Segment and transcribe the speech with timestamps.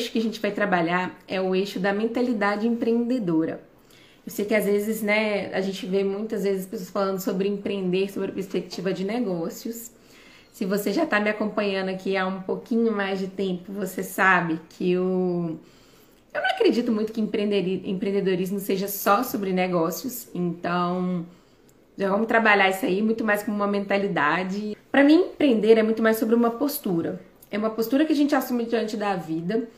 [0.00, 3.62] eixo que a gente vai trabalhar é o eixo da mentalidade empreendedora.
[4.26, 8.10] Eu sei que às vezes, né, a gente vê muitas vezes pessoas falando sobre empreender,
[8.10, 9.90] sobre perspectiva de negócios.
[10.52, 14.60] Se você já está me acompanhando aqui há um pouquinho mais de tempo, você sabe
[14.70, 15.58] que o
[16.32, 21.26] eu não acredito muito que empreendedorismo seja só sobre negócios, então
[21.98, 24.76] já vamos trabalhar isso aí muito mais como uma mentalidade.
[24.92, 27.20] Para mim, empreender é muito mais sobre uma postura.
[27.50, 29.68] É uma postura que a gente assume diante da vida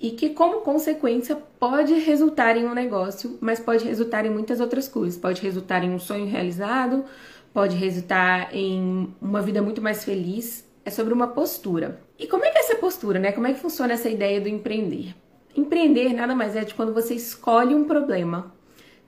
[0.00, 4.88] e que, como consequência, pode resultar em um negócio, mas pode resultar em muitas outras
[4.88, 5.18] coisas.
[5.18, 7.04] Pode resultar em um sonho realizado,
[7.52, 10.66] pode resultar em uma vida muito mais feliz.
[10.84, 12.00] É sobre uma postura.
[12.18, 13.32] E como é que é essa postura, né?
[13.32, 15.14] Como é que funciona essa ideia do empreender?
[15.54, 18.54] Empreender nada mais é de quando você escolhe um problema.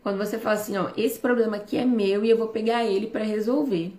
[0.02, 3.07] Quando você fala assim, ó, esse problema aqui é meu e eu vou pegar ele
[3.07, 3.93] para resolver.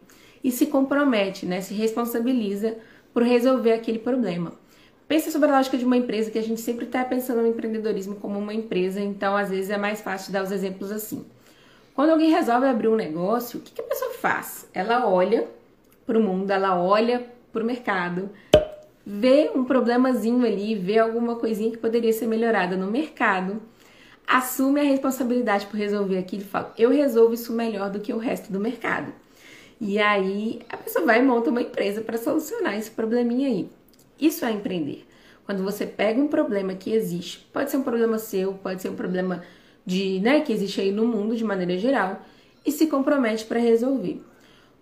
[0.43, 1.61] E se compromete, né?
[1.61, 2.77] Se responsabiliza
[3.13, 4.53] por resolver aquele problema.
[5.11, 8.15] Pensa sobre a lógica de uma empresa, que a gente sempre está pensando no empreendedorismo
[8.15, 11.25] como uma empresa, então às vezes é mais fácil dar os exemplos assim.
[11.93, 14.69] Quando alguém resolve abrir um negócio, o que, a pessoa faz?
[14.73, 15.49] Ela olha
[16.05, 18.29] para o mundo, ela olha para o mercado,
[19.05, 23.61] vê um problemazinho ali, vê alguma coisinha que poderia ser melhorada no mercado,
[24.25, 28.17] assume a responsabilidade por resolver aquilo e fala: eu resolvo isso melhor do que o
[28.17, 29.11] resto do mercado.
[29.77, 33.80] E aí a pessoa vai e monta uma empresa para solucionar esse probleminha aí.
[34.21, 35.07] Isso é empreender.
[35.43, 38.95] Quando você pega um problema que existe, pode ser um problema seu, pode ser um
[38.95, 39.43] problema
[39.85, 42.21] de, né, que existe aí no mundo de maneira geral,
[42.65, 44.21] e se compromete para resolver.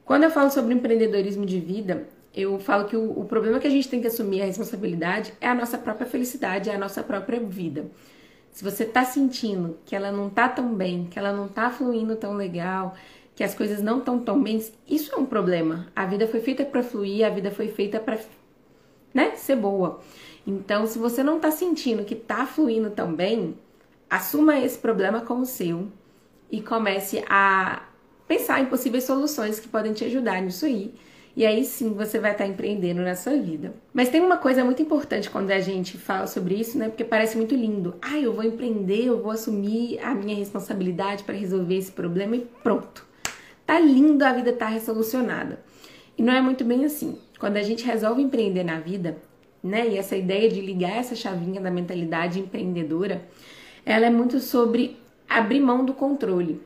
[0.04, 3.70] Quando eu falo sobre empreendedorismo de vida, eu falo que o, o, problema que a
[3.70, 7.40] gente tem que assumir a responsabilidade é a nossa própria felicidade, é a nossa própria
[7.40, 7.86] vida.
[8.52, 12.16] Se você está sentindo que ela não está tão bem, que ela não está fluindo
[12.16, 12.95] tão legal,
[13.36, 15.88] que as coisas não estão tão bem, isso é um problema.
[15.95, 18.17] A vida foi feita para fluir, a vida foi feita para
[19.14, 19.99] né, ser boa.
[20.45, 23.55] Então, se você não tá sentindo que tá fluindo tão bem,
[24.09, 25.87] assuma esse problema como seu
[26.52, 27.83] e comece a
[28.27, 30.93] pensar em possíveis soluções que podem te ajudar nisso aí.
[31.36, 33.73] E aí sim você vai estar tá empreendendo na sua vida.
[33.93, 36.89] Mas tem uma coisa muito importante quando a gente fala sobre isso, né?
[36.89, 37.95] Porque parece muito lindo.
[38.02, 42.47] Ah, eu vou empreender, eu vou assumir a minha responsabilidade para resolver esse problema e
[42.64, 43.05] pronto.
[43.65, 45.64] Tá lindo, a vida tá resolucionada.
[46.17, 47.17] E não é muito bem assim.
[47.39, 49.17] Quando a gente resolve empreender na vida,
[49.64, 53.26] né, e essa ideia de ligar essa chavinha da mentalidade empreendedora,
[53.86, 56.61] ela é muito sobre abrir mão do controle.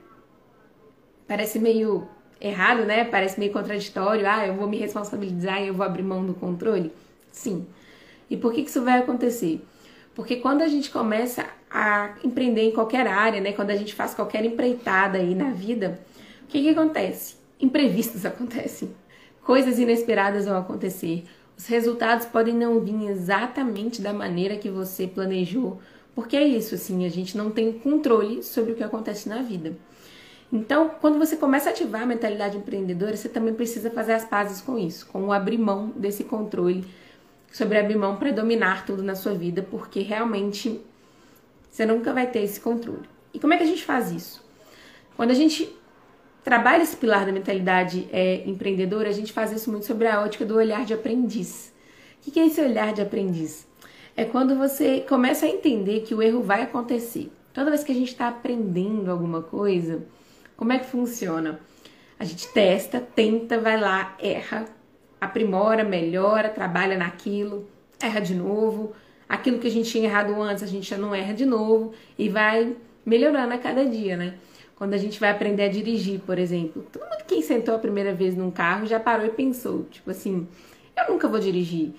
[1.28, 2.08] Parece meio
[2.42, 3.06] errado, né?
[3.06, 4.28] Parece meio contraditório.
[4.28, 6.92] Ah, eu vou me responsabilizar e eu vou abrir mão do controle?
[7.32, 7.66] Sim.
[8.30, 9.64] E por que isso vai acontecer?
[10.16, 13.54] Porque quando a gente começa a empreender em qualquer área, né?
[13.54, 16.00] Quando a gente faz qualquer empreitada aí na vida,
[16.44, 17.36] o que, que acontece?
[17.60, 18.94] Imprevistos acontecem
[19.44, 21.26] coisas inesperadas vão acontecer.
[21.58, 25.80] Os resultados podem não vir exatamente da maneira que você planejou,
[26.16, 29.76] porque é isso, assim, a gente não tem controle sobre o que acontece na vida.
[30.52, 34.62] Então, quando você começa a ativar a mentalidade empreendedora, você também precisa fazer as pazes
[34.62, 36.86] com isso, com o abrir mão desse controle,
[37.52, 40.80] sobre abrir mão para dominar tudo na sua vida, porque realmente
[41.72, 43.10] você nunca vai ter esse controle.
[43.34, 44.46] E como é que a gente faz isso?
[45.18, 45.76] Quando a gente
[46.44, 50.46] trabalha esse pilar da mentalidade é, empreendedora, a gente faz isso muito sobre a ótica
[50.46, 51.74] do olhar de aprendiz.
[52.26, 53.68] O que é esse olhar de aprendiz?
[54.16, 57.32] É quando você começa a entender que o erro vai acontecer.
[57.54, 60.04] Toda vez que a gente está aprendendo alguma coisa,
[60.56, 61.60] como é que funciona?
[62.20, 64.66] A gente testa, tenta, vai lá, erra,
[65.20, 67.68] aprimora, melhora, trabalha naquilo,
[68.02, 68.94] erra de novo.
[69.28, 72.30] Aquilo que a gente tinha errado antes, a gente já não erra de novo e
[72.30, 72.76] vai
[73.06, 74.36] melhorando a cada dia, né?
[74.84, 78.14] Quando a gente vai aprender a dirigir, por exemplo, todo mundo que sentou a primeira
[78.14, 80.46] vez num carro já parou e pensou, tipo assim,
[80.98, 81.94] eu nunca vou dirigir.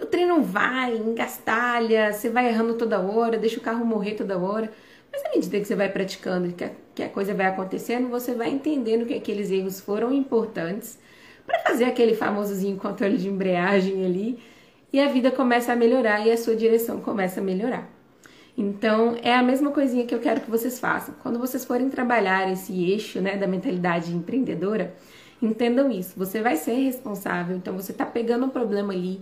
[0.00, 4.38] O trem não vai, engastalha, você vai errando toda hora, deixa o carro morrer toda
[4.38, 4.70] hora.
[5.10, 8.32] Mas à medida que você vai praticando, que a, que a coisa vai acontecendo, você
[8.32, 10.96] vai entendendo que aqueles erros foram importantes
[11.44, 14.38] para fazer aquele famosozinho controle de embreagem ali
[14.92, 17.93] e a vida começa a melhorar e a sua direção começa a melhorar.
[18.56, 21.14] Então, é a mesma coisinha que eu quero que vocês façam.
[21.22, 24.94] Quando vocês forem trabalhar esse eixo né, da mentalidade empreendedora,
[25.42, 26.14] entendam isso.
[26.16, 29.20] Você vai ser responsável, então você está pegando um problema ali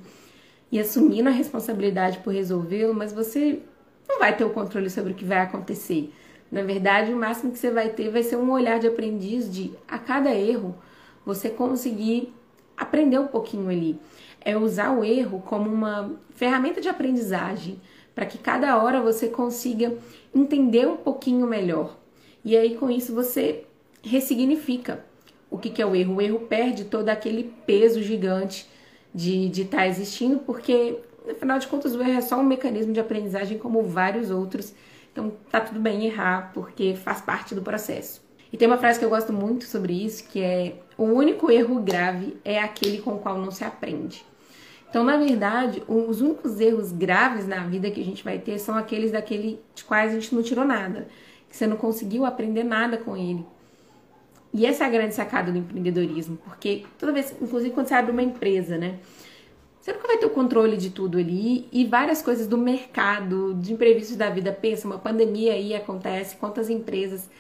[0.70, 3.61] e assumindo a responsabilidade por resolvê-lo, mas você
[4.08, 6.12] não vai ter o controle sobre o que vai acontecer.
[6.50, 9.73] Na verdade, o máximo que você vai ter vai ser um olhar de aprendiz de
[9.88, 10.76] a cada erro
[11.25, 12.34] você conseguir
[12.76, 13.99] aprender um pouquinho ali.
[14.40, 17.81] É usar o erro como uma ferramenta de aprendizagem
[18.14, 19.97] para que cada hora você consiga
[20.35, 21.97] entender um pouquinho melhor.
[22.44, 23.64] E aí com isso você
[24.03, 25.05] ressignifica
[25.50, 26.17] o que, que é o erro.
[26.17, 28.67] O erro perde todo aquele peso gigante
[29.14, 30.99] de estar tá existindo, porque
[31.31, 34.75] afinal de contas, o erro é só um mecanismo de aprendizagem como vários outros.
[35.12, 38.23] Então tá tudo bem errar, porque faz parte do processo.
[38.53, 41.81] E tem uma frase que eu gosto muito sobre isso, que é: o único erro
[41.81, 44.25] grave é aquele com o qual não se aprende.
[44.93, 48.77] Então, na verdade, os únicos erros graves na vida que a gente vai ter são
[48.77, 51.09] aqueles daquele de quais a gente não tirou nada,
[51.49, 53.43] que você não conseguiu aprender nada com ele.
[54.53, 58.12] E essa é a grande sacada do empreendedorismo, porque toda vez, inclusive quando você abre
[58.12, 58.99] uma empresa, né?
[59.81, 63.73] Você nunca vai ter o controle de tudo ali e várias coisas do mercado, de
[63.73, 64.53] imprevistos da vida.
[64.53, 67.31] Pensa, uma pandemia aí acontece, quantas empresas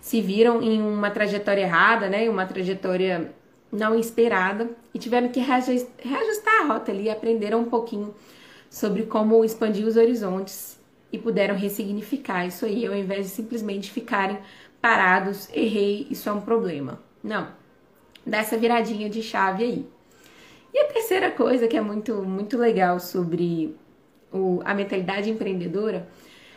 [0.00, 2.28] se viram em uma trajetória errada, né?
[2.28, 3.32] Uma trajetória
[3.70, 8.14] não esperada e tiveram que reajustar a rota ali aprenderam um pouquinho
[8.70, 10.78] sobre como expandir os horizontes
[11.12, 14.38] e puderam ressignificar isso aí, ao invés de simplesmente ficarem
[14.80, 17.00] parados, errei, isso é um problema.
[17.22, 17.48] Não.
[18.26, 19.86] Dá essa viradinha de chave aí.
[20.72, 23.74] E a terceira coisa que é muito, muito legal sobre
[24.32, 26.06] o, a mentalidade empreendedora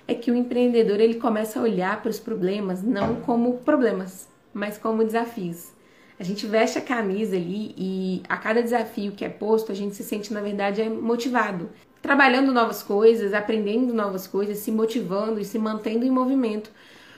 [0.07, 4.77] é que o empreendedor ele começa a olhar para os problemas não como problemas, mas
[4.77, 5.71] como desafios.
[6.21, 9.95] A gente veste a camisa ali e a cada desafio que é posto, a gente
[9.95, 11.67] se sente, na verdade, é motivado.
[11.99, 16.69] Trabalhando novas coisas, aprendendo novas coisas, se motivando e se mantendo em movimento.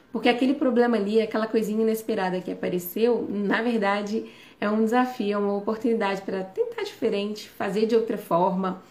[0.09, 4.23] Porque aquele problema ali, aquela coisinha inesperada que apareceu, na verdade,
[4.57, 8.81] é um desafio, é uma oportunidade para tentar diferente, fazer de outra forma,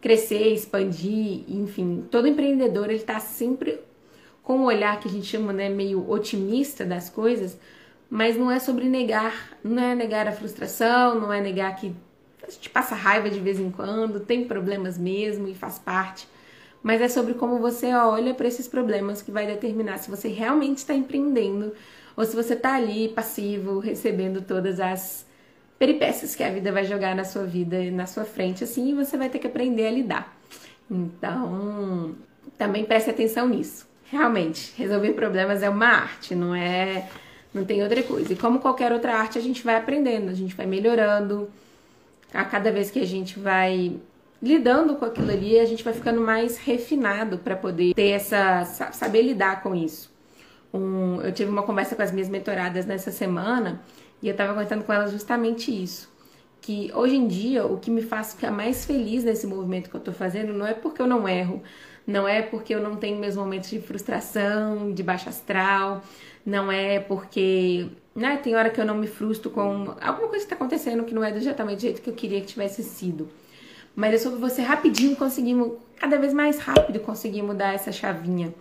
[0.00, 3.80] crescer, expandir, enfim, todo empreendedor ele está sempre
[4.40, 7.58] com um olhar que a gente chama né, meio otimista das coisas,
[8.12, 11.96] mas não é sobre negar, não é negar a frustração, não é negar que
[12.46, 16.28] a gente passa raiva de vez em quando, tem problemas mesmo e faz parte,
[16.82, 20.76] mas é sobre como você olha para esses problemas que vai determinar se você realmente
[20.76, 21.72] está empreendendo
[22.14, 25.24] ou se você está ali passivo, recebendo todas as
[25.78, 29.16] peripécias que a vida vai jogar na sua vida e na sua frente, assim, você
[29.16, 30.36] vai ter que aprender a lidar.
[30.90, 32.14] Então,
[32.58, 33.88] também preste atenção nisso.
[34.04, 37.08] Realmente, resolver problemas é uma arte, não é,
[37.52, 38.32] não tem outra coisa.
[38.32, 41.50] E como qualquer outra arte, a gente vai aprendendo, a gente vai melhorando.
[42.32, 43.94] A cada vez que a gente vai
[44.42, 49.22] lidando com aquilo ali, a gente vai ficando mais refinado para poder ter essa saber
[49.22, 50.10] lidar com isso.
[50.72, 53.82] Um, eu tive uma conversa com as minhas mentoradas nessa semana
[54.22, 56.10] e eu estava contando com elas justamente isso.
[56.60, 59.98] Que hoje em dia o que me faz ficar mais feliz nesse movimento que eu
[59.98, 61.62] estou fazendo não é porque eu não erro,
[62.06, 66.02] não é porque eu não tenho meus momentos de frustração, de baixa astral,
[66.44, 70.52] não é porque né, tem hora que eu não me frustro com alguma coisa que
[70.52, 73.28] está acontecendo que não é exatamente do jeito que eu queria que tivesse sido.
[73.94, 75.56] Mas é sobre você rapidinho conseguir,
[75.98, 78.54] cada vez mais rápido conseguir mudar essa chavinha.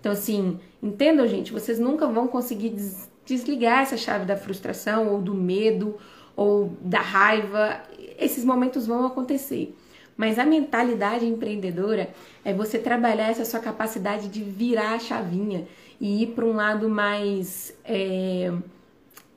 [0.00, 5.22] Então, assim, entendam, gente, vocês nunca vão conseguir des desligar essa chave da frustração ou
[5.22, 5.96] do medo
[6.34, 7.80] ou da raiva.
[8.18, 9.76] Esses momentos vão acontecer.
[10.16, 12.10] Mas a mentalidade empreendedora
[12.44, 15.66] é você trabalhar essa sua capacidade de virar a chavinha
[16.00, 18.52] e ir para um lado mais é,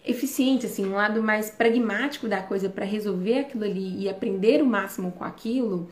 [0.06, 4.66] eficiente, assim, um lado mais pragmático da coisa para resolver aquilo ali e aprender o
[4.66, 5.90] máximo com aquilo,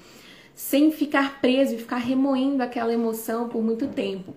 [0.54, 4.36] sem ficar preso e ficar remoendo aquela emoção por muito tempo.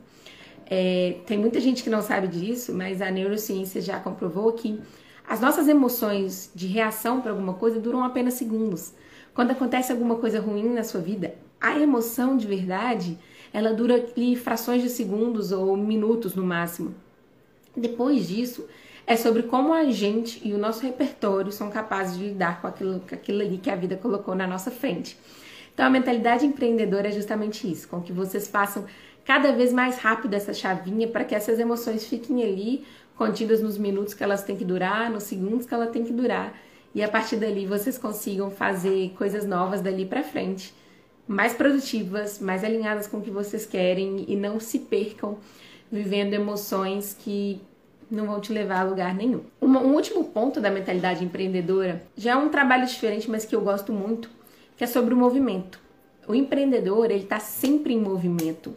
[0.68, 4.80] É, tem muita gente que não sabe disso, mas a neurociência já comprovou que
[5.28, 8.92] as nossas emoções de reação para alguma coisa duram apenas segundos.
[9.36, 13.18] Quando acontece alguma coisa ruim na sua vida, a emoção de verdade,
[13.52, 16.94] ela dura ali frações de segundos ou minutos no máximo.
[17.76, 18.66] Depois disso,
[19.06, 23.00] é sobre como a gente e o nosso repertório são capazes de lidar com aquilo,
[23.06, 25.18] com aquilo ali que a vida colocou na nossa frente.
[25.74, 28.86] Então, a mentalidade empreendedora é justamente isso, com que vocês façam
[29.22, 34.14] cada vez mais rápido essa chavinha para que essas emoções fiquem ali contidas nos minutos
[34.14, 36.54] que elas têm que durar, nos segundos que ela tem que durar,
[36.96, 40.72] e a partir dali vocês consigam fazer coisas novas dali para frente,
[41.28, 45.36] mais produtivas, mais alinhadas com o que vocês querem e não se percam
[45.92, 47.60] vivendo emoções que
[48.10, 49.42] não vão te levar a lugar nenhum.
[49.60, 53.92] Um, último ponto da mentalidade empreendedora já é um trabalho diferente, mas que eu gosto
[53.92, 54.30] muito,
[54.74, 55.78] que é sobre o movimento.
[56.26, 58.74] O empreendedor ele está sempre em movimento.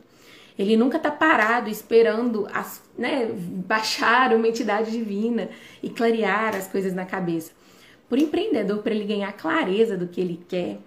[0.57, 5.49] Ele nunca está parado esperando as, né, baixar uma entidade divina
[5.81, 7.57] e clarear as coisas na cabeça.
[8.09, 10.79] Por empreendedor, para ele ganhar clareza do que ele quer,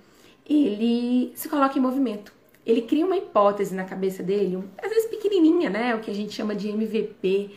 [0.45, 2.33] ele se coloca em movimento.
[2.67, 6.33] Ele cria uma hipótese na cabeça dele, às vezes pequenininha, né, o que a gente
[6.33, 7.51] chama de MVP,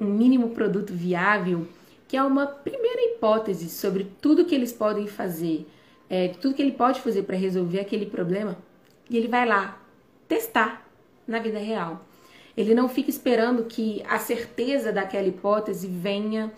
[0.00, 1.66] um mínimo produto viável,
[2.08, 5.66] que é uma primeira hipótese sobre tudo que eles podem fazer,
[6.10, 8.58] é, tudo que ele pode fazer para resolver aquele problema,
[9.08, 9.80] e ele vai lá
[10.28, 10.86] testar
[11.26, 12.04] na vida real.
[12.54, 16.52] Ele não fica esperando que a certeza daquela hipótese venha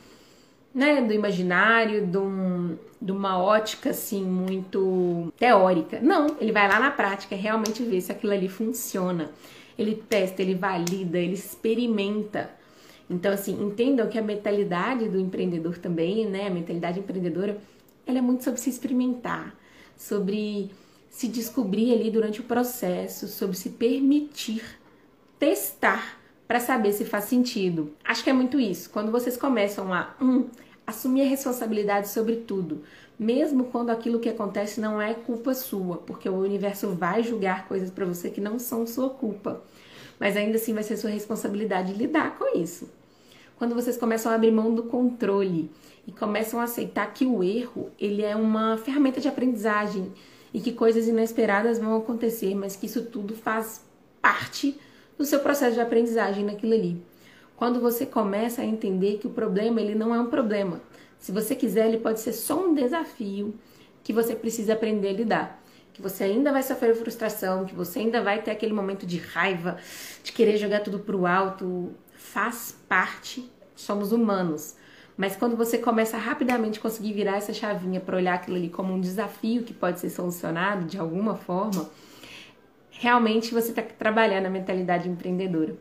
[0.75, 6.01] né, do imaginário, de, um, de uma ótica assim muito teórica.
[6.01, 9.31] Não, ele vai lá na prática realmente ver se aquilo ali funciona.
[9.79, 12.51] Ele testa, ele valida, ele experimenta.
[13.09, 17.59] Então, assim, entendam que a mentalidade do empreendedor também, né, a mentalidade empreendedora,
[18.07, 19.55] ela é muito sobre se experimentar,
[19.97, 20.71] sobre
[21.09, 24.63] se descobrir ali durante o processo, sobre se permitir
[25.39, 27.95] testar para saber se faz sentido.
[28.05, 28.91] Acho que é muito isso.
[28.91, 30.47] Quando vocês começam a um,
[30.87, 32.83] assumir a responsabilidade sobre tudo,
[33.19, 37.91] mesmo quando aquilo que acontece não é culpa sua, porque o universo vai julgar coisas
[37.91, 39.63] para você que não são sua culpa.
[40.19, 42.89] Mas ainda assim vai ser sua responsabilidade lidar com isso.
[43.57, 45.71] Quando vocês começam a abrir mão do controle
[46.07, 50.13] e começam a aceitar que o erro, ele é uma ferramenta de aprendizagem
[50.53, 53.85] e que coisas inesperadas vão acontecer, mas que isso tudo faz
[54.21, 54.79] parte
[55.17, 57.03] do seu processo de aprendizagem naquilo ali.
[57.57, 60.81] Quando você começa a entender que o problema ele não é um problema.
[61.19, 63.55] Se você quiser, ele pode ser só um desafio
[64.03, 65.65] que você precisa aprender a lidar.
[65.93, 69.79] Que você ainda vai sofrer frustração, que você ainda vai ter aquele momento de raiva,
[70.23, 71.95] de querer jogar tudo pro alto.
[72.15, 74.77] Faz parte, somos humanos.
[75.17, 78.93] Mas quando você começa a rapidamente conseguir virar essa chavinha para olhar aquilo ali como
[78.93, 81.89] um desafio que pode ser solucionado de alguma forma,
[82.91, 85.77] realmente você está trabalhando a mentalidade empreendedora.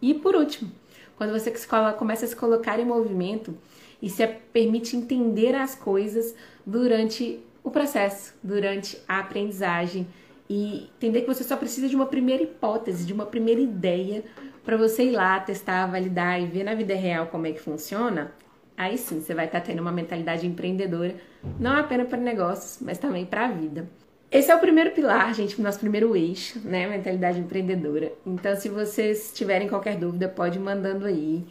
[0.00, 0.70] E por último,
[1.18, 1.52] quando você
[1.98, 3.54] começa a se colocar em movimento
[4.00, 6.32] e se permite entender as coisas
[6.64, 10.06] durante o processo, durante a aprendizagem
[10.48, 14.24] e entender que você só precisa de uma primeira hipótese, de uma primeira ideia
[14.64, 18.32] para você ir lá testar, validar e ver na vida real como é que funciona.
[18.76, 21.16] Aí sim, você vai estar tá tendo uma mentalidade empreendedora,
[21.58, 23.88] não apenas para negócios, mas também para a vida.
[24.30, 26.86] Esse é o primeiro pilar, gente, o nosso primeiro eixo, né?
[26.86, 28.12] Mentalidade empreendedora.
[28.26, 31.46] Então, se vocês tiverem qualquer dúvida, pode ir mandando aí.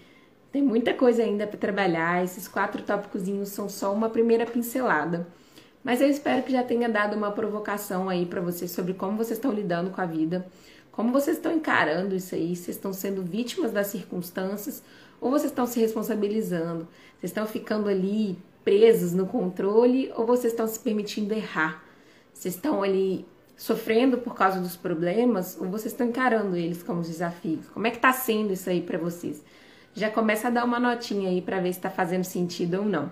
[0.51, 2.23] Tem muita coisa ainda para trabalhar.
[2.23, 5.25] Esses quatro tópicos são só uma primeira pincelada.
[5.83, 9.39] Mas eu espero que já tenha dado uma provocação aí para vocês sobre como vocês
[9.39, 10.45] estão lidando com a vida,
[10.91, 14.83] como vocês estão encarando isso aí, se estão sendo vítimas das circunstâncias
[15.19, 20.67] ou vocês estão se responsabilizando, vocês estão ficando ali presos no controle ou vocês estão
[20.67, 21.86] se permitindo errar.
[22.37, 23.25] Vocês estão ali
[23.55, 27.67] sofrendo por causa dos problemas ou vocês estão encarando eles como desafios?
[27.69, 29.43] Como é que tá sendo isso aí para vocês?
[29.95, 33.11] Já começa a dar uma notinha aí para ver se está fazendo sentido ou não.